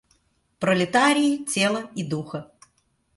[0.59, 2.39] Пролетарии тела и духа.